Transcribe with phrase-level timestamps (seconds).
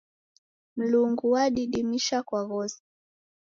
[0.77, 2.81] Mlungu wadidimisha kwa ghose.